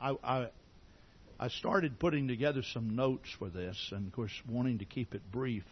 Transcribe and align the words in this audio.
I, 0.00 0.16
I 0.22 0.48
I 1.42 1.48
started 1.48 1.98
putting 1.98 2.28
together 2.28 2.62
some 2.74 2.96
notes 2.96 3.28
for 3.38 3.48
this, 3.48 3.76
and 3.92 4.06
of 4.06 4.12
course, 4.12 4.32
wanting 4.46 4.78
to 4.80 4.84
keep 4.84 5.14
it 5.14 5.22
brief. 5.32 5.64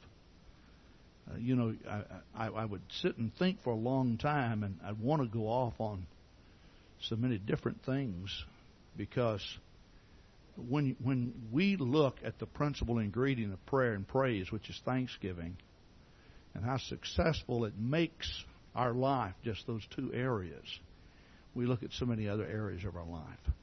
Uh, 1.31 1.37
you 1.37 1.57
know, 1.57 1.75
I, 1.87 2.03
I, 2.35 2.49
I 2.49 2.65
would 2.65 2.81
sit 3.03 3.19
and 3.19 3.35
think 3.37 3.63
for 3.63 3.75
a 3.75 3.77
long 3.77 4.17
time, 4.17 4.63
and 4.63 4.79
I'd 4.83 4.99
want 4.99 5.21
to 5.21 5.29
go 5.29 5.47
off 5.47 5.75
on 5.79 6.07
so 7.03 7.17
many 7.17 7.37
different 7.37 7.85
things 7.85 8.45
because 8.97 9.43
when 10.57 10.97
when 11.03 11.35
we 11.53 11.77
look 11.77 12.17
at 12.25 12.39
the 12.39 12.47
principal 12.47 12.99
ingredient 12.99 13.53
of 13.53 13.67
prayer 13.67 13.93
and 13.93 14.09
praise, 14.09 14.51
which 14.51 14.71
is 14.71 14.81
thanksgiving, 14.87 15.59
and 16.55 16.65
how 16.65 16.79
successful 16.79 17.67
it 17.67 17.75
makes 17.79 18.45
our 18.75 18.95
life, 18.95 19.35
just 19.45 19.67
those 19.67 19.87
two 19.95 20.13
areas, 20.15 20.65
we 21.55 21.67
look 21.67 21.83
at 21.83 21.93
so 21.93 22.07
many 22.07 22.27
other 22.27 22.47
areas 22.47 22.85
of 22.87 22.97
our 22.97 23.05
life. 23.05 23.55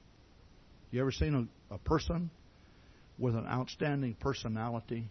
You 0.91 1.01
ever 1.01 1.11
seen 1.11 1.49
a, 1.69 1.75
a 1.75 1.77
person 1.77 2.29
with 3.17 3.35
an 3.35 3.45
outstanding 3.47 4.15
personality 4.19 5.09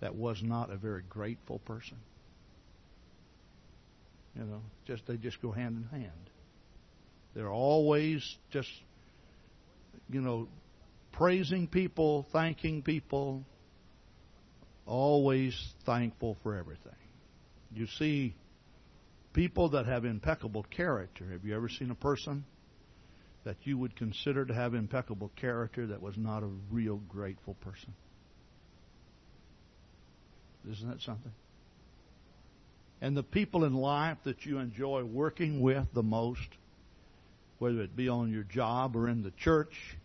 that 0.00 0.14
was 0.14 0.40
not 0.42 0.70
a 0.70 0.76
very 0.76 1.02
grateful 1.08 1.58
person? 1.60 1.98
You 4.36 4.44
know, 4.44 4.62
just 4.86 5.06
they 5.06 5.16
just 5.16 5.40
go 5.42 5.50
hand 5.50 5.84
in 5.92 6.00
hand. 6.00 6.30
They're 7.34 7.50
always 7.50 8.22
just, 8.50 8.68
you 10.10 10.20
know, 10.20 10.48
praising 11.12 11.66
people, 11.66 12.26
thanking 12.32 12.82
people, 12.82 13.44
always 14.86 15.54
thankful 15.84 16.36
for 16.42 16.56
everything. 16.56 16.92
You 17.74 17.86
see 17.98 18.34
people 19.32 19.70
that 19.70 19.86
have 19.86 20.04
impeccable 20.04 20.64
character. 20.64 21.26
Have 21.32 21.44
you 21.44 21.54
ever 21.54 21.68
seen 21.68 21.90
a 21.90 21.94
person 21.94 22.44
that 23.48 23.56
you 23.62 23.78
would 23.78 23.96
consider 23.96 24.44
to 24.44 24.52
have 24.52 24.74
impeccable 24.74 25.30
character 25.34 25.86
that 25.86 26.02
was 26.02 26.18
not 26.18 26.42
a 26.42 26.50
real 26.70 26.98
grateful 27.08 27.54
person. 27.54 27.94
Isn't 30.70 30.90
that 30.90 31.00
something? 31.00 31.32
And 33.00 33.16
the 33.16 33.22
people 33.22 33.64
in 33.64 33.72
life 33.72 34.18
that 34.24 34.44
you 34.44 34.58
enjoy 34.58 35.02
working 35.02 35.62
with 35.62 35.86
the 35.94 36.02
most, 36.02 36.46
whether 37.58 37.80
it 37.80 37.96
be 37.96 38.10
on 38.10 38.30
your 38.30 38.42
job 38.42 38.94
or 38.94 39.08
in 39.08 39.22
the 39.22 39.30
church, 39.30 39.96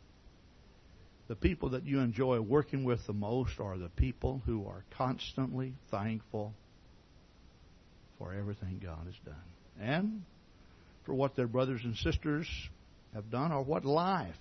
the 1.27 1.35
people 1.35 1.71
that 1.71 1.85
you 1.85 1.99
enjoy 1.99 2.39
working 2.39 2.85
with 2.85 3.05
the 3.07 3.13
most 3.13 3.59
are 3.59 3.77
the 3.77 3.89
people 3.89 4.41
who 4.45 4.65
are 4.67 4.85
constantly 4.97 5.73
thankful 5.91 6.53
for 8.17 8.33
everything 8.33 8.79
God 8.81 9.05
has 9.05 9.15
done 9.25 9.35
and 9.81 10.21
for 11.03 11.13
what 11.13 11.35
their 11.35 11.47
brothers 11.47 11.81
and 11.83 11.97
sisters 11.97 12.47
have 13.13 13.29
done 13.29 13.51
or 13.51 13.63
what 13.63 13.85
life 13.85 14.35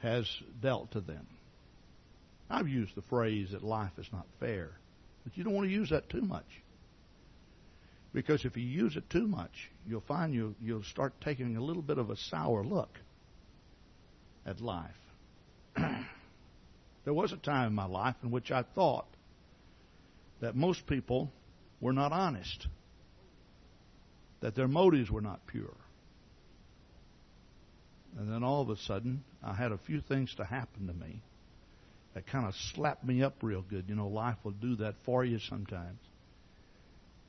has 0.00 0.28
dealt 0.60 0.92
to 0.92 1.00
them. 1.00 1.26
I've 2.50 2.68
used 2.68 2.94
the 2.94 3.02
phrase 3.02 3.50
that 3.52 3.62
life 3.62 3.92
is 3.98 4.08
not 4.12 4.26
fair, 4.40 4.70
but 5.24 5.36
you 5.36 5.44
don't 5.44 5.54
want 5.54 5.68
to 5.68 5.72
use 5.72 5.90
that 5.90 6.08
too 6.08 6.22
much. 6.22 6.46
Because 8.12 8.44
if 8.44 8.56
you 8.56 8.64
use 8.64 8.96
it 8.96 9.10
too 9.10 9.26
much, 9.26 9.70
you'll 9.86 10.00
find 10.00 10.32
you, 10.32 10.54
you'll 10.60 10.82
start 10.82 11.12
taking 11.20 11.56
a 11.56 11.62
little 11.62 11.82
bit 11.82 11.98
of 11.98 12.10
a 12.10 12.16
sour 12.16 12.64
look 12.64 12.98
at 14.46 14.60
life. 14.60 14.90
there 15.76 17.14
was 17.14 17.32
a 17.32 17.36
time 17.36 17.68
in 17.68 17.74
my 17.74 17.86
life 17.86 18.16
in 18.22 18.30
which 18.30 18.50
I 18.50 18.64
thought 18.74 19.06
that 20.40 20.56
most 20.56 20.86
people 20.86 21.30
were 21.80 21.92
not 21.92 22.12
honest, 22.12 22.66
that 24.40 24.54
their 24.54 24.68
motives 24.68 25.10
were 25.10 25.20
not 25.20 25.46
pure. 25.46 25.74
And 28.18 28.32
then 28.32 28.42
all 28.42 28.62
of 28.62 28.68
a 28.68 28.76
sudden, 28.76 29.22
I 29.44 29.54
had 29.54 29.70
a 29.70 29.78
few 29.78 30.00
things 30.00 30.34
to 30.34 30.44
happen 30.44 30.88
to 30.88 30.92
me 30.92 31.22
that 32.14 32.26
kind 32.26 32.46
of 32.46 32.54
slapped 32.74 33.04
me 33.04 33.22
up 33.22 33.36
real 33.42 33.62
good. 33.62 33.84
You 33.88 33.94
know, 33.94 34.08
life 34.08 34.36
will 34.42 34.50
do 34.50 34.74
that 34.76 34.96
for 35.04 35.24
you 35.24 35.38
sometimes. 35.38 36.00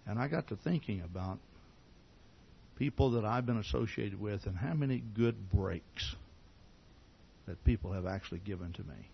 And 0.07 0.17
I 0.17 0.27
got 0.27 0.47
to 0.47 0.55
thinking 0.55 1.01
about 1.01 1.38
people 2.75 3.11
that 3.11 3.25
I've 3.25 3.45
been 3.45 3.59
associated 3.59 4.19
with 4.19 4.47
and 4.47 4.57
how 4.57 4.73
many 4.73 5.03
good 5.16 5.51
breaks 5.51 6.16
that 7.45 7.63
people 7.63 7.91
have 7.91 8.07
actually 8.07 8.39
given 8.39 8.73
to 8.73 8.81
me. 8.81 9.09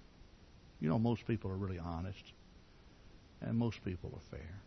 You 0.80 0.88
know, 0.88 0.98
most 0.98 1.28
people 1.28 1.52
are 1.52 1.58
really 1.58 1.80
honest, 1.80 2.24
and 3.42 3.58
most 3.58 3.84
people 3.84 4.12
are 4.14 4.38
fair. 4.38 4.62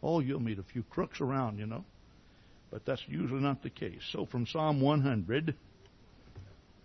Oh, 0.00 0.20
you'll 0.20 0.38
meet 0.38 0.60
a 0.60 0.62
few 0.62 0.84
crooks 0.84 1.20
around, 1.20 1.58
you 1.58 1.66
know 1.66 1.84
but 2.70 2.84
that's 2.84 3.02
usually 3.08 3.40
not 3.40 3.62
the 3.62 3.70
case. 3.70 4.02
So 4.12 4.26
from 4.26 4.46
Psalm 4.46 4.80
100, 4.80 5.54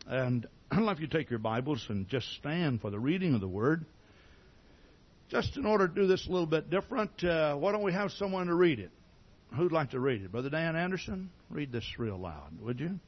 and 0.08 0.48
I'd 0.72 0.82
like 0.82 1.00
you 1.00 1.08
to 1.08 1.18
take 1.18 1.30
your 1.30 1.40
Bibles 1.40 1.86
and 1.90 2.08
just 2.08 2.28
stand 2.36 2.82
for 2.82 2.90
the 2.90 3.00
reading 3.00 3.34
of 3.34 3.42
the 3.42 3.48
Word. 3.48 3.86
Just 5.30 5.58
in 5.58 5.66
order 5.66 5.88
to 5.88 5.94
do 5.94 6.08
this 6.08 6.28
a 6.28 6.32
little 6.32 6.46
bit 6.46 6.70
different, 6.70 7.24
uh, 7.24 7.56
why 7.56 7.72
don't 7.72 7.84
we 7.84 7.94
have 7.94 8.12
someone 8.12 8.48
to 8.48 8.54
read 8.54 8.80
it? 8.80 8.92
Who'd 9.56 9.72
like 9.72 9.92
to 9.92 10.00
read 10.00 10.22
it? 10.22 10.32
Brother 10.32 10.50
Dan 10.50 10.76
Anderson? 10.76 11.32
Read 11.50 11.72
this 11.72 11.86
real 11.98 12.18
loud, 12.18 12.60
would 12.62 12.80
you? 12.80 13.00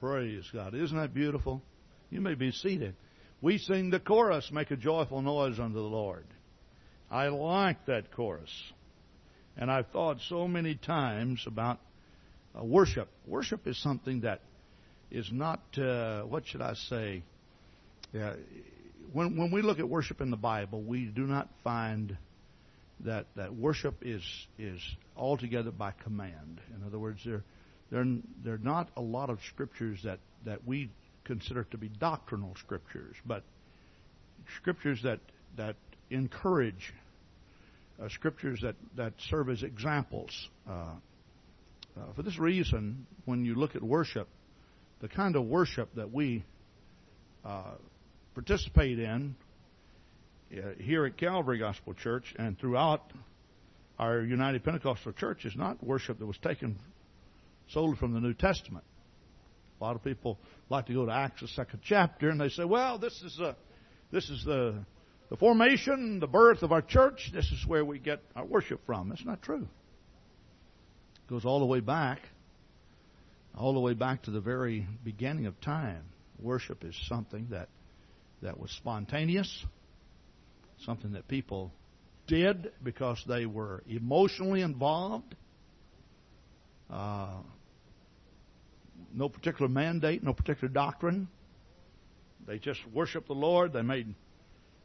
Praise 0.00 0.48
God. 0.52 0.74
Isn't 0.74 0.96
that 0.96 1.12
beautiful? 1.12 1.60
You 2.10 2.20
may 2.20 2.34
be 2.34 2.52
seated. 2.52 2.94
We 3.40 3.58
sing 3.58 3.90
the 3.90 3.98
chorus, 3.98 4.50
Make 4.52 4.70
a 4.70 4.76
Joyful 4.76 5.22
Noise 5.22 5.58
unto 5.58 5.74
the 5.74 5.80
Lord. 5.80 6.24
I 7.10 7.28
like 7.28 7.86
that 7.86 8.12
chorus. 8.12 8.50
And 9.56 9.70
I've 9.70 9.88
thought 9.88 10.18
so 10.28 10.46
many 10.46 10.76
times 10.76 11.42
about 11.46 11.80
uh, 12.56 12.64
worship. 12.64 13.08
Worship 13.26 13.66
is 13.66 13.76
something 13.82 14.20
that 14.20 14.40
is 15.10 15.28
not, 15.32 15.60
uh, 15.76 16.22
what 16.22 16.46
should 16.46 16.62
I 16.62 16.74
say? 16.74 17.24
Yeah, 18.12 18.34
when, 19.12 19.36
when 19.36 19.50
we 19.50 19.62
look 19.62 19.80
at 19.80 19.88
worship 19.88 20.20
in 20.20 20.30
the 20.30 20.36
Bible, 20.36 20.80
we 20.82 21.06
do 21.06 21.26
not 21.26 21.48
find 21.64 22.16
that, 23.00 23.26
that 23.34 23.54
worship 23.54 23.96
is, 24.02 24.22
is 24.58 24.80
altogether 25.16 25.72
by 25.72 25.90
command. 25.90 26.60
In 26.74 26.86
other 26.86 26.98
words, 26.98 27.20
there 27.24 27.42
there, 27.90 28.04
there 28.44 28.54
are 28.54 28.58
not 28.58 28.88
a 28.96 29.00
lot 29.00 29.30
of 29.30 29.38
scriptures 29.48 30.00
that, 30.04 30.18
that 30.44 30.66
we 30.66 30.90
consider 31.24 31.64
to 31.64 31.78
be 31.78 31.88
doctrinal 31.88 32.54
scriptures, 32.58 33.16
but 33.24 33.42
scriptures 34.56 35.00
that, 35.04 35.20
that 35.56 35.76
encourage, 36.10 36.92
uh, 38.02 38.08
scriptures 38.08 38.60
that, 38.62 38.74
that 38.96 39.12
serve 39.30 39.50
as 39.50 39.62
examples. 39.62 40.48
Uh, 40.68 40.72
uh, 40.72 42.12
for 42.14 42.22
this 42.22 42.38
reason, 42.38 43.06
when 43.24 43.44
you 43.44 43.54
look 43.54 43.74
at 43.74 43.82
worship, 43.82 44.28
the 45.00 45.08
kind 45.08 45.36
of 45.36 45.44
worship 45.44 45.88
that 45.94 46.12
we 46.12 46.44
uh, 47.44 47.72
participate 48.34 48.98
in 48.98 49.34
uh, 50.52 50.70
here 50.78 51.04
at 51.06 51.16
Calvary 51.16 51.58
Gospel 51.58 51.94
Church 51.94 52.34
and 52.38 52.58
throughout 52.58 53.02
our 53.98 54.20
United 54.20 54.64
Pentecostal 54.64 55.12
Church 55.12 55.44
is 55.44 55.56
not 55.56 55.82
worship 55.82 56.18
that 56.18 56.26
was 56.26 56.38
taken 56.38 56.78
solely 57.70 57.96
from 57.96 58.12
the 58.12 58.20
New 58.20 58.34
Testament. 58.34 58.84
A 59.80 59.84
lot 59.84 59.94
of 59.94 60.02
people 60.02 60.38
like 60.70 60.86
to 60.86 60.94
go 60.94 61.06
to 61.06 61.12
Acts, 61.12 61.40
the 61.40 61.48
second 61.48 61.80
chapter, 61.84 62.30
and 62.30 62.40
they 62.40 62.48
say, 62.48 62.64
well, 62.64 62.98
this 62.98 63.22
is, 63.22 63.38
a, 63.38 63.56
this 64.10 64.28
is 64.28 64.44
the, 64.44 64.74
the 65.30 65.36
formation, 65.36 66.18
the 66.20 66.26
birth 66.26 66.62
of 66.62 66.72
our 66.72 66.82
church. 66.82 67.30
This 67.32 67.46
is 67.46 67.64
where 67.66 67.84
we 67.84 67.98
get 67.98 68.20
our 68.34 68.44
worship 68.44 68.80
from. 68.86 69.10
That's 69.10 69.24
not 69.24 69.40
true. 69.42 69.68
It 71.16 71.30
goes 71.30 71.44
all 71.44 71.60
the 71.60 71.66
way 71.66 71.80
back, 71.80 72.20
all 73.56 73.72
the 73.72 73.80
way 73.80 73.94
back 73.94 74.22
to 74.22 74.30
the 74.30 74.40
very 74.40 74.86
beginning 75.04 75.46
of 75.46 75.60
time. 75.60 76.02
Worship 76.40 76.84
is 76.84 76.96
something 77.08 77.48
that, 77.50 77.68
that 78.42 78.58
was 78.58 78.70
spontaneous, 78.72 79.64
something 80.84 81.12
that 81.12 81.28
people 81.28 81.72
did 82.26 82.72
because 82.82 83.22
they 83.28 83.46
were 83.46 83.82
emotionally 83.88 84.62
involved. 84.62 85.34
Uh, 86.90 87.38
no 89.14 89.28
particular 89.28 89.68
mandate, 89.68 90.22
no 90.22 90.32
particular 90.32 90.72
doctrine. 90.72 91.28
They 92.46 92.58
just 92.58 92.80
worship 92.92 93.26
the 93.26 93.34
Lord. 93.34 93.72
They 93.72 93.82
made, 93.82 94.14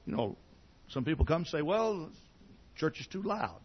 you 0.05 0.15
know, 0.15 0.35
some 0.89 1.05
people 1.05 1.25
come 1.25 1.37
and 1.37 1.47
say, 1.47 1.61
well, 1.61 2.09
church 2.75 2.99
is 2.99 3.07
too 3.07 3.21
loud. 3.21 3.59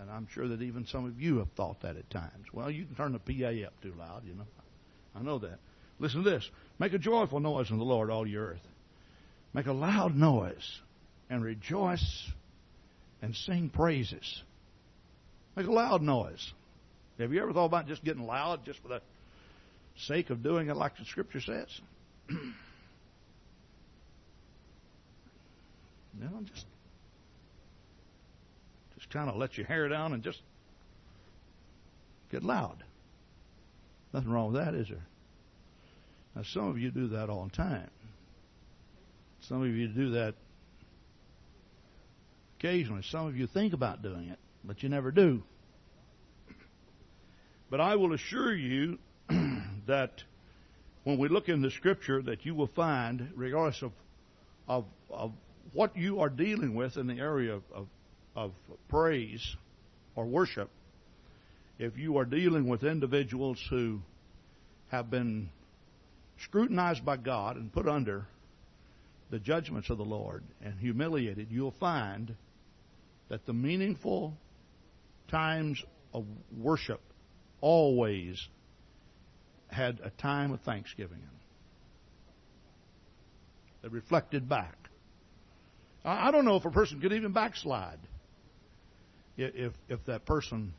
And 0.00 0.10
I'm 0.10 0.26
sure 0.32 0.48
that 0.48 0.62
even 0.62 0.86
some 0.86 1.04
of 1.04 1.20
you 1.20 1.38
have 1.38 1.50
thought 1.56 1.82
that 1.82 1.96
at 1.96 2.08
times. 2.10 2.46
Well, 2.52 2.70
you 2.70 2.86
can 2.86 2.94
turn 2.94 3.12
the 3.12 3.18
PA 3.18 3.66
up 3.66 3.74
too 3.82 3.92
loud, 3.98 4.22
you 4.26 4.34
know. 4.34 4.46
I 5.14 5.22
know 5.22 5.38
that. 5.40 5.58
Listen 5.98 6.24
to 6.24 6.30
this. 6.30 6.48
Make 6.78 6.94
a 6.94 6.98
joyful 6.98 7.40
noise 7.40 7.70
in 7.70 7.78
the 7.78 7.84
Lord, 7.84 8.10
all 8.10 8.26
your 8.26 8.46
earth. 8.46 8.66
Make 9.52 9.66
a 9.66 9.72
loud 9.72 10.16
noise 10.16 10.80
and 11.28 11.44
rejoice 11.44 12.30
and 13.20 13.36
sing 13.36 13.68
praises. 13.68 14.42
Make 15.54 15.66
a 15.66 15.72
loud 15.72 16.00
noise. 16.00 16.52
Have 17.18 17.32
you 17.32 17.42
ever 17.42 17.52
thought 17.52 17.66
about 17.66 17.86
just 17.86 18.04
getting 18.04 18.26
loud 18.26 18.64
just 18.64 18.80
for 18.82 18.88
the 18.88 19.00
sake 19.96 20.30
of 20.30 20.42
doing 20.42 20.68
it 20.68 20.76
like 20.76 20.96
the 20.96 21.04
Scripture 21.04 21.40
says? 21.40 21.80
know, 26.22 26.42
just 26.52 26.66
just 28.96 29.10
kind 29.10 29.28
of 29.28 29.36
let 29.36 29.56
your 29.56 29.66
hair 29.66 29.88
down 29.88 30.12
and 30.12 30.22
just 30.22 30.40
get 32.30 32.42
loud. 32.42 32.82
Nothing 34.12 34.30
wrong 34.30 34.52
with 34.52 34.64
that, 34.64 34.74
is 34.74 34.88
there? 34.88 35.06
Now, 36.36 36.42
some 36.42 36.68
of 36.68 36.78
you 36.78 36.90
do 36.90 37.08
that 37.08 37.28
all 37.28 37.44
the 37.44 37.56
time. 37.56 37.90
Some 39.48 39.62
of 39.62 39.68
you 39.68 39.88
do 39.88 40.10
that 40.10 40.34
occasionally. 42.58 43.02
Some 43.02 43.26
of 43.26 43.36
you 43.36 43.46
think 43.46 43.72
about 43.72 44.02
doing 44.02 44.28
it, 44.28 44.38
but 44.64 44.82
you 44.82 44.88
never 44.88 45.10
do. 45.10 45.42
But 47.72 47.80
I 47.80 47.96
will 47.96 48.12
assure 48.12 48.54
you 48.54 48.98
that 49.86 50.22
when 51.04 51.16
we 51.16 51.28
look 51.28 51.48
in 51.48 51.62
the 51.62 51.70
Scripture, 51.70 52.20
that 52.20 52.44
you 52.44 52.54
will 52.54 52.66
find, 52.66 53.30
regardless 53.34 53.80
of 53.80 53.92
of, 54.68 54.84
of 55.10 55.32
what 55.72 55.96
you 55.96 56.20
are 56.20 56.28
dealing 56.28 56.74
with 56.74 56.98
in 56.98 57.06
the 57.06 57.18
area 57.18 57.54
of, 57.54 57.62
of, 57.74 57.86
of 58.36 58.52
praise 58.90 59.56
or 60.14 60.26
worship, 60.26 60.68
if 61.78 61.96
you 61.96 62.18
are 62.18 62.26
dealing 62.26 62.68
with 62.68 62.84
individuals 62.84 63.58
who 63.70 64.00
have 64.90 65.10
been 65.10 65.48
scrutinized 66.44 67.06
by 67.06 67.16
God 67.16 67.56
and 67.56 67.72
put 67.72 67.88
under 67.88 68.26
the 69.30 69.38
judgments 69.38 69.88
of 69.88 69.96
the 69.96 70.04
Lord 70.04 70.44
and 70.62 70.78
humiliated, 70.78 71.48
you'll 71.50 71.74
find 71.80 72.36
that 73.30 73.46
the 73.46 73.54
meaningful 73.54 74.34
times 75.30 75.82
of 76.12 76.26
worship 76.54 77.00
always 77.62 78.46
had 79.68 80.00
a 80.04 80.10
time 80.10 80.52
of 80.52 80.60
thanksgiving 80.60 81.16
in 81.16 81.22
them. 81.22 81.30
They 83.80 83.88
reflected 83.88 84.46
back. 84.46 84.76
I 86.04 86.30
don't 86.30 86.44
know 86.44 86.56
if 86.56 86.64
a 86.64 86.70
person 86.70 87.00
could 87.00 87.12
even 87.12 87.32
backslide 87.32 87.98
if 89.36 89.72
if 89.88 90.04
that 90.06 90.26
person 90.26 90.74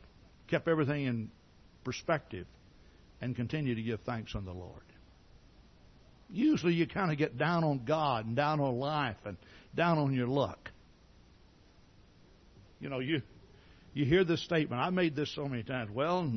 kept 0.48 0.68
everything 0.68 1.04
in 1.04 1.30
perspective 1.82 2.46
and 3.20 3.34
continued 3.34 3.76
to 3.76 3.82
give 3.82 4.00
thanks 4.00 4.34
on 4.34 4.44
the 4.44 4.52
Lord. 4.52 4.82
Usually 6.30 6.74
you 6.74 6.86
kind 6.86 7.10
of 7.10 7.18
get 7.18 7.38
down 7.38 7.64
on 7.64 7.84
God 7.84 8.26
and 8.26 8.36
down 8.36 8.60
on 8.60 8.78
life 8.78 9.16
and 9.24 9.36
down 9.74 9.98
on 9.98 10.12
your 10.12 10.26
luck. 10.26 10.70
You 12.80 12.90
know, 12.90 12.98
you 12.98 13.22
you 13.94 14.04
hear 14.04 14.24
this 14.24 14.42
statement. 14.42 14.82
I 14.82 14.90
made 14.90 15.14
this 15.14 15.32
so 15.34 15.46
many 15.46 15.62
times. 15.62 15.90
Well, 15.92 16.30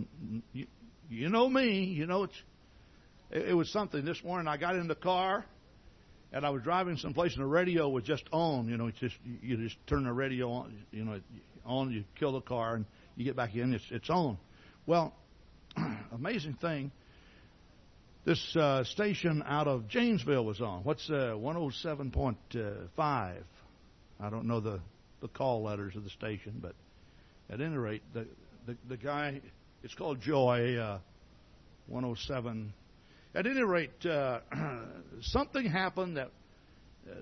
you, 0.54 0.68
you 1.10 1.30
know 1.30 1.50
me. 1.50 1.86
You 1.86 2.06
know 2.06 2.24
it's. 2.24 2.42
It, 3.32 3.50
it 3.50 3.54
was 3.54 3.70
something 3.72 4.06
this 4.06 4.24
morning. 4.24 4.48
I 4.48 4.58
got 4.58 4.76
in 4.76 4.88
the 4.88 4.96
car, 4.96 5.44
and 6.32 6.46
I 6.46 6.52
was 6.52 6.62
driving 6.62 6.98
someplace, 6.98 7.34
and 7.34 7.42
the 7.42 7.48
radio 7.48 7.90
was 7.90 8.04
just 8.04 8.24
on. 8.32 8.70
You 8.70 8.78
know, 8.78 8.88
it's 8.88 9.00
just 9.00 9.16
you 9.42 9.58
just 9.58 9.76
turn 9.88 10.04
the 10.04 10.14
radio 10.14 10.52
on. 10.52 10.86
You 10.92 11.04
know, 11.04 11.20
on. 11.66 11.92
You 11.92 12.04
kill 12.20 12.34
the 12.34 12.42
car, 12.42 12.76
and 12.76 12.86
you 13.16 13.26
get 13.26 13.36
back 13.36 13.56
in. 13.56 13.74
It's 13.74 13.86
it's 13.90 14.10
on. 14.10 14.38
Well, 14.86 15.16
amazing 16.12 16.58
thing. 16.62 16.92
This 18.24 18.56
uh, 18.56 18.84
station 18.84 19.44
out 19.48 19.68
of 19.68 19.88
Janesville 19.88 20.46
was 20.46 20.62
on. 20.62 20.84
What's 20.84 21.10
uh, 21.10 21.34
107.5? 21.38 22.98
I 23.00 24.30
don't 24.30 24.46
know 24.46 24.60
the 24.60 24.80
the 25.22 25.28
call 25.28 25.64
letters 25.64 25.96
of 25.96 26.04
the 26.04 26.12
station, 26.12 26.60
but 26.62 26.76
at 27.50 27.62
any 27.62 27.78
rate, 27.78 28.04
the 28.14 28.28
the, 28.66 28.78
the 28.90 28.98
guy, 28.98 29.42
it's 29.82 29.96
called 29.96 30.20
Joy, 30.22 30.76
uh, 30.76 31.00
107. 31.88 32.74
At 33.34 33.48
any 33.48 33.64
rate, 33.64 34.06
uh, 34.06 34.40
something 35.22 35.66
happened 35.66 36.18
that 36.18 36.32
uh, 37.10 37.14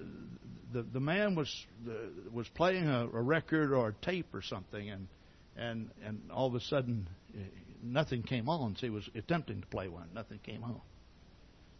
the 0.73 0.83
the 0.83 0.99
man 0.99 1.35
was 1.35 1.53
uh, 1.87 1.91
was 2.31 2.47
playing 2.49 2.87
a, 2.87 3.03
a 3.03 3.21
record 3.21 3.71
or 3.71 3.89
a 3.89 3.93
tape 4.05 4.33
or 4.33 4.41
something, 4.41 4.89
and 4.89 5.07
and 5.55 5.89
and 6.03 6.31
all 6.31 6.47
of 6.47 6.55
a 6.55 6.61
sudden, 6.61 7.07
uh, 7.35 7.39
nothing 7.83 8.23
came 8.23 8.49
on. 8.49 8.75
So 8.75 8.87
he 8.87 8.89
was 8.89 9.07
attempting 9.15 9.61
to 9.61 9.67
play 9.67 9.87
one, 9.87 10.09
nothing 10.13 10.39
came 10.39 10.63
on. 10.63 10.81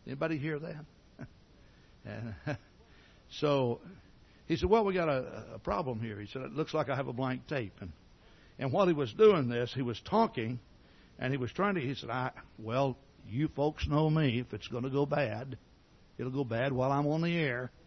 Anybody 0.06 0.38
hear 0.38 0.60
that? 0.60 0.86
and 2.06 2.36
so 3.40 3.80
he 4.48 4.58
said, 4.58 4.70
"Well, 4.70 4.86
we 4.86 4.94
got 4.94 5.10
a, 5.10 5.46
a 5.56 5.60
problem 5.60 6.00
here." 6.00 6.20
He 6.20 6.28
said, 6.28 6.44
"It 6.44 6.54
looks 6.54 6.74
like 6.74 6.90
I 6.90 6.96
have 6.96 7.08
a 7.08 7.14
blank 7.14 7.48
tape." 7.48 7.74
And 7.82 7.92
and 8.58 8.72
while 8.72 8.88
he 8.88 8.94
was 8.94 9.12
doing 9.14 9.50
this, 9.50 9.72
he 9.74 9.82
was 9.82 10.00
talking, 10.02 10.60
and 11.20 11.32
he 11.32 11.38
was 11.38 11.52
trying 11.52 11.76
to. 11.76 11.82
He 11.82 11.96
said, 11.96 12.10
"I 12.10 12.32
well, 12.58 12.98
you 13.28 13.50
folks 13.50 13.88
know 13.88 14.10
me. 14.10 14.40
If 14.40 14.54
it's 14.54 14.68
going 14.68 14.84
to 14.84 14.90
go 14.90 15.06
bad, 15.06 15.58
it'll 16.18 16.32
go 16.32 16.44
bad 16.44 16.72
while 16.72 16.92
I'm 16.92 17.08
on 17.08 17.22
the 17.22 17.38
air." 17.38 17.72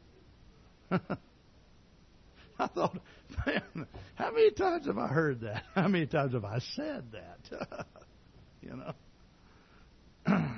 I 2.58 2.66
thought, 2.66 2.98
man, 3.46 3.86
how 4.16 4.32
many 4.32 4.50
times 4.50 4.86
have 4.86 4.98
I 4.98 5.06
heard 5.06 5.42
that? 5.42 5.62
How 5.74 5.86
many 5.86 6.06
times 6.06 6.32
have 6.32 6.44
I 6.44 6.58
said 6.74 7.04
that? 7.12 7.86
you 8.62 8.76
know. 8.76 8.92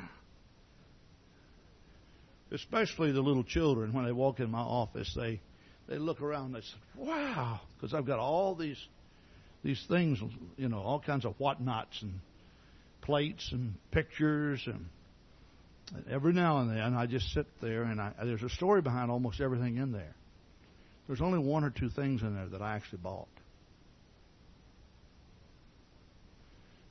Especially 2.53 3.13
the 3.13 3.21
little 3.21 3.45
children 3.45 3.93
when 3.93 4.07
they 4.07 4.13
walk 4.13 4.41
in 4.41 4.51
my 4.51 4.61
office, 4.61 5.13
they 5.15 5.41
they 5.89 5.99
look 5.99 6.21
around 6.23 6.47
and 6.47 6.55
they 6.57 6.61
say, 6.63 6.77
"Wow," 6.97 7.61
because 7.77 7.93
I've 7.95 8.07
got 8.07 8.19
all 8.19 8.55
these 8.55 8.79
these 9.63 9.83
things, 9.89 10.19
you 10.57 10.69
know, 10.69 10.79
all 10.79 11.01
kinds 11.01 11.25
of 11.25 11.35
whatnots 11.39 12.01
and 12.03 12.21
plates 13.03 13.49
and 13.53 13.75
pictures 13.91 14.63
and 14.67 14.87
every 16.11 16.33
now 16.33 16.59
and 16.59 16.71
then 16.71 16.95
I 16.95 17.07
just 17.07 17.33
sit 17.33 17.47
there 17.61 17.83
and 17.83 18.01
I, 18.01 18.13
there's 18.23 18.43
a 18.43 18.49
story 18.49 18.81
behind 18.81 19.11
almost 19.11 19.41
everything 19.41 19.77
in 19.77 19.93
there. 19.93 20.15
There's 21.07 21.21
only 21.21 21.41
one 21.41 21.65
or 21.65 21.71
two 21.71 21.89
things 21.89 22.23
in 22.23 22.35
there 22.35 22.47
that 22.47 22.63
I 22.63 22.77
actually 22.77 23.01
bought. 23.03 23.29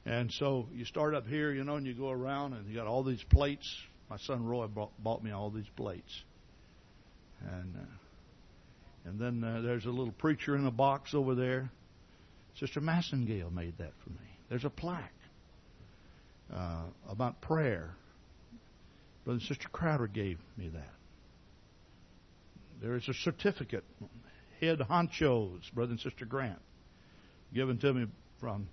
And 0.05 0.31
so 0.31 0.67
you 0.73 0.85
start 0.85 1.13
up 1.13 1.27
here, 1.27 1.51
you 1.51 1.63
know, 1.63 1.75
and 1.75 1.85
you 1.85 1.93
go 1.93 2.09
around 2.09 2.53
and 2.53 2.67
you 2.67 2.75
got 2.75 2.87
all 2.87 3.03
these 3.03 3.23
plates. 3.29 3.67
My 4.09 4.17
son 4.17 4.45
Roy 4.45 4.67
bought, 4.67 4.91
bought 5.01 5.23
me 5.23 5.31
all 5.31 5.49
these 5.51 5.69
plates. 5.75 6.23
And 7.47 7.75
uh, 7.77 7.85
and 9.05 9.19
then 9.19 9.43
uh, 9.43 9.61
there's 9.61 9.85
a 9.85 9.89
little 9.89 10.11
preacher 10.11 10.55
in 10.55 10.65
a 10.65 10.71
box 10.71 11.13
over 11.13 11.35
there. 11.35 11.71
Sister 12.59 12.81
Massengale 12.81 13.51
made 13.51 13.77
that 13.77 13.93
for 14.03 14.09
me. 14.09 14.27
There's 14.49 14.65
a 14.65 14.69
plaque 14.69 15.13
uh, 16.53 16.83
about 17.07 17.41
prayer. 17.41 17.91
Brother 19.23 19.39
and 19.39 19.47
Sister 19.47 19.69
Crowder 19.71 20.07
gave 20.07 20.39
me 20.57 20.69
that. 20.69 20.93
There 22.81 22.95
is 22.95 23.07
a 23.07 23.13
certificate, 23.13 23.83
head 24.59 24.79
honchos, 24.79 25.71
Brother 25.73 25.91
and 25.91 25.99
Sister 25.99 26.25
Grant, 26.25 26.59
given 27.53 27.77
to 27.79 27.93
me 27.93 28.07
from 28.39 28.67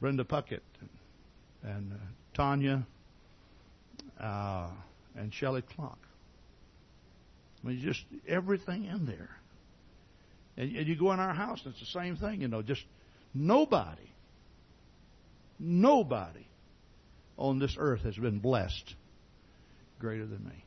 Brenda 0.00 0.24
Puckett 0.24 0.60
and, 1.62 1.92
uh, 1.92 1.96
Tanya 2.34 2.86
uh, 4.20 4.68
and 5.16 5.32
Shelley 5.32 5.62
Clock. 5.62 5.98
I 7.62 7.68
mean, 7.68 7.80
just 7.80 8.04
everything 8.26 8.84
in 8.86 9.06
there. 9.06 9.30
And, 10.56 10.76
and 10.76 10.86
you 10.86 10.96
go 10.96 11.12
in 11.12 11.20
our 11.20 11.34
house, 11.34 11.60
and 11.64 11.72
it's 11.74 11.80
the 11.80 11.98
same 11.98 12.16
thing. 12.16 12.40
You 12.40 12.48
know, 12.48 12.62
just 12.62 12.84
nobody, 13.34 14.12
nobody 15.58 16.46
on 17.36 17.58
this 17.58 17.76
earth 17.78 18.02
has 18.02 18.16
been 18.16 18.38
blessed 18.38 18.94
greater 19.98 20.26
than 20.26 20.44
me. 20.44 20.64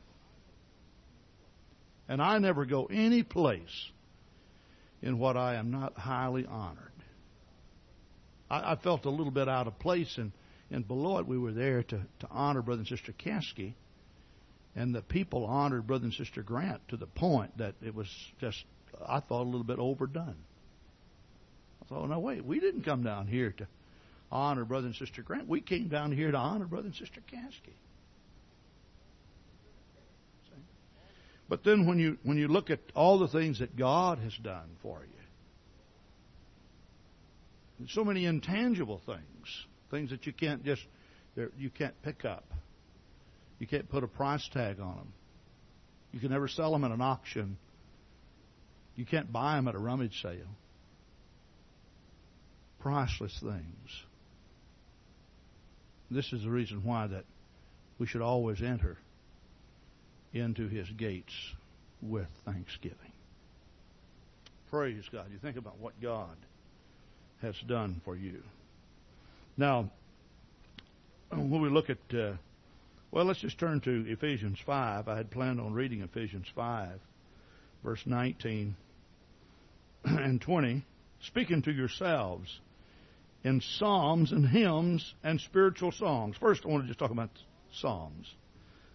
And 2.08 2.22
I 2.22 2.38
never 2.38 2.64
go 2.64 2.86
any 2.86 3.22
place 3.22 3.90
in 5.02 5.18
what 5.18 5.36
I 5.36 5.56
am 5.56 5.70
not 5.70 5.96
highly 5.96 6.46
honored. 6.46 6.92
I, 8.50 8.72
I 8.72 8.76
felt 8.76 9.04
a 9.04 9.10
little 9.10 9.30
bit 9.30 9.48
out 9.48 9.66
of 9.66 9.78
place, 9.78 10.16
and, 10.16 10.32
and 10.70 10.86
below 10.86 11.18
it, 11.18 11.26
we 11.26 11.38
were 11.38 11.52
there 11.52 11.82
to, 11.82 12.00
to 12.20 12.28
honor 12.30 12.62
Brother 12.62 12.80
and 12.80 12.88
Sister 12.88 13.12
Caskey, 13.12 13.74
and 14.74 14.94
the 14.94 15.02
people 15.02 15.44
honored 15.44 15.86
Brother 15.86 16.04
and 16.04 16.14
Sister 16.14 16.42
Grant 16.42 16.80
to 16.88 16.96
the 16.96 17.06
point 17.06 17.58
that 17.58 17.74
it 17.82 17.94
was 17.94 18.08
just, 18.40 18.64
I 19.06 19.20
thought, 19.20 19.42
a 19.42 19.50
little 19.50 19.64
bit 19.64 19.78
overdone. 19.78 20.36
Thought, 21.88 22.08
no, 22.08 22.18
wait, 22.18 22.44
we 22.44 22.60
didn't 22.60 22.82
come 22.82 23.02
down 23.02 23.26
here 23.26 23.52
to 23.58 23.66
honor 24.30 24.64
Brother 24.64 24.86
and 24.86 24.96
Sister 24.96 25.22
Grant. 25.22 25.48
We 25.48 25.60
came 25.60 25.88
down 25.88 26.12
here 26.12 26.30
to 26.30 26.36
honor 26.36 26.66
Brother 26.66 26.86
and 26.86 26.94
Sister 26.94 27.20
Caskey. 27.32 27.74
But 31.48 31.64
then 31.64 31.86
when 31.86 31.98
you 31.98 32.18
when 32.24 32.36
you 32.36 32.46
look 32.48 32.68
at 32.68 32.80
all 32.94 33.18
the 33.18 33.28
things 33.28 33.60
that 33.60 33.74
God 33.74 34.18
has 34.18 34.36
done 34.42 34.68
for 34.82 35.00
you, 37.80 37.86
so 37.88 38.04
many 38.04 38.26
intangible 38.26 39.00
things, 39.06 39.66
things 39.90 40.10
that 40.10 40.26
you 40.26 40.34
can't 40.34 40.62
just 40.62 40.82
you 41.56 41.70
can't 41.70 41.94
pick 42.02 42.26
up. 42.26 42.44
You 43.58 43.66
can't 43.66 43.88
put 43.88 44.04
a 44.04 44.08
price 44.08 44.46
tag 44.52 44.78
on 44.78 44.96
them. 44.96 45.12
You 46.12 46.20
can 46.20 46.30
never 46.30 46.48
sell 46.48 46.70
them 46.72 46.84
at 46.84 46.90
an 46.90 47.00
auction 47.00 47.56
You 48.96 49.06
can't 49.06 49.32
buy 49.32 49.54
them 49.56 49.68
at 49.68 49.76
a 49.76 49.78
rummage 49.78 50.20
sale. 50.20 50.50
Priceless 52.80 53.36
things. 53.40 54.02
This 56.10 56.32
is 56.32 56.42
the 56.42 56.50
reason 56.50 56.84
why 56.84 57.06
that 57.06 57.24
we 57.98 58.06
should 58.06 58.22
always 58.22 58.62
enter 58.62 58.96
into 60.32 60.68
his 60.68 60.88
gates 60.90 61.32
with 62.00 62.28
thanksgiving. 62.44 63.12
Praise 64.70 65.04
God. 65.10 65.26
You 65.32 65.38
think 65.38 65.56
about 65.56 65.78
what 65.78 66.00
God 66.00 66.36
has 67.42 67.54
done 67.66 68.00
for 68.04 68.16
you. 68.16 68.42
Now, 69.56 69.90
when 71.30 71.60
we 71.60 71.68
look 71.68 71.90
at, 71.90 71.98
uh, 72.14 72.34
well, 73.10 73.24
let's 73.24 73.40
just 73.40 73.58
turn 73.58 73.80
to 73.80 74.04
Ephesians 74.08 74.58
5. 74.64 75.08
I 75.08 75.16
had 75.16 75.30
planned 75.30 75.60
on 75.60 75.72
reading 75.72 76.02
Ephesians 76.02 76.46
5, 76.54 77.00
verse 77.82 78.02
19 78.06 78.76
and 80.04 80.40
20. 80.40 80.84
Speaking 81.20 81.62
to 81.62 81.72
yourselves 81.72 82.60
in 83.44 83.60
psalms 83.60 84.32
and 84.32 84.46
hymns 84.46 85.14
and 85.22 85.40
spiritual 85.40 85.92
songs. 85.92 86.36
First, 86.38 86.62
I 86.64 86.68
want 86.68 86.84
to 86.84 86.88
just 86.88 86.98
talk 86.98 87.10
about 87.10 87.30
psalms. 87.72 88.26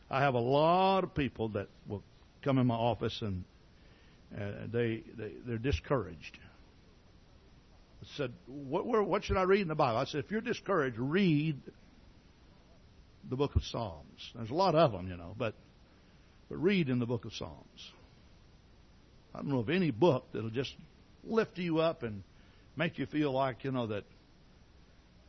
I 0.10 0.22
have 0.22 0.34
a 0.34 0.40
lot 0.40 1.04
of 1.04 1.16
people 1.16 1.50
that 1.50 1.68
will 1.88 2.04
come 2.44 2.58
in 2.58 2.68
my 2.68 2.76
office 2.76 3.22
and 3.22 3.44
uh, 4.36 4.68
they, 4.72 5.04
they 5.18 5.32
they're 5.46 5.58
discouraged. 5.58 6.38
I 8.02 8.06
said, 8.18 8.34
what, 8.48 8.86
where, 8.86 9.02
what 9.02 9.24
should 9.24 9.38
I 9.38 9.44
read 9.44 9.62
in 9.62 9.68
the 9.70 9.76
Bible? 9.76 9.98
I 9.98 10.06
said, 10.06 10.26
if 10.26 10.32
you're 10.32 10.42
discouraged, 10.42 10.98
read 10.98 11.58
the 13.30 13.36
book 13.38 13.56
of 13.56 13.64
Psalms. 13.64 14.32
There's 14.36 14.50
a 14.50 14.56
lot 14.56 14.76
of 14.76 14.92
them, 14.92 15.08
you 15.08 15.16
know, 15.16 15.34
but 15.38 15.54
but 16.50 16.58
read 16.58 16.90
in 16.90 17.00
the 17.00 17.06
book 17.06 17.26
of 17.26 17.34
Psalms. 17.34 17.92
I 19.34 19.40
don't 19.40 19.48
know 19.48 19.60
of 19.60 19.70
any 19.70 19.92
book 19.92 20.26
that'll 20.34 20.50
just 20.50 20.76
lift 21.24 21.58
you 21.58 21.80
up 21.80 22.04
and 22.04 22.24
make 22.76 22.98
you 22.98 23.06
feel 23.06 23.32
like 23.32 23.64
you 23.64 23.72
know 23.72 23.88
that 23.88 24.04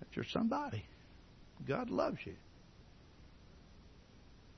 that 0.05 0.17
you're 0.17 0.27
somebody. 0.33 0.85
God 1.67 1.91
loves 1.91 2.19
you. 2.25 2.35